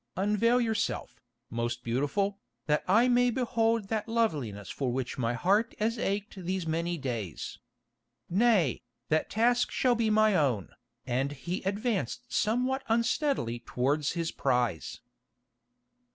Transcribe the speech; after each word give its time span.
Unveil 0.17 0.59
yourself, 0.59 1.21
most 1.51 1.83
beautiful, 1.83 2.39
that 2.65 2.83
I 2.87 3.07
may 3.07 3.29
behold 3.29 3.89
that 3.89 4.07
loveliness 4.07 4.71
for 4.71 4.91
which 4.91 5.19
my 5.19 5.35
heart 5.35 5.75
has 5.77 5.99
ached 5.99 6.43
these 6.43 6.65
many 6.65 6.97
days. 6.97 7.59
Nay, 8.27 8.81
that 9.09 9.29
task 9.29 9.69
shall 9.69 9.93
be 9.93 10.09
my 10.09 10.33
own," 10.35 10.69
and 11.05 11.31
he 11.33 11.61
advanced 11.65 12.33
somewhat 12.33 12.81
unsteadily 12.87 13.59
towards 13.59 14.13
his 14.13 14.31
prize. 14.31 15.01